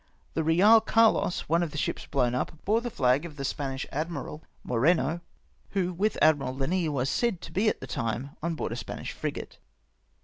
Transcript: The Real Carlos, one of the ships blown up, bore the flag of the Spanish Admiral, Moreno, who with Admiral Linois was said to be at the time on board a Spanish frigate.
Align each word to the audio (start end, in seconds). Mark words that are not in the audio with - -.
The 0.33 0.43
Real 0.43 0.81
Carlos, 0.81 1.41
one 1.41 1.61
of 1.61 1.69
the 1.69 1.77
ships 1.77 2.07
blown 2.07 2.33
up, 2.33 2.65
bore 2.65 2.81
the 2.81 2.89
flag 2.89 3.23
of 3.23 3.35
the 3.35 3.45
Spanish 3.45 3.85
Admiral, 3.91 4.41
Moreno, 4.63 5.21
who 5.73 5.93
with 5.93 6.17
Admiral 6.23 6.55
Linois 6.55 6.89
was 6.89 7.07
said 7.07 7.39
to 7.41 7.51
be 7.51 7.69
at 7.69 7.81
the 7.81 7.85
time 7.85 8.31
on 8.41 8.55
board 8.55 8.71
a 8.71 8.75
Spanish 8.75 9.11
frigate. 9.11 9.59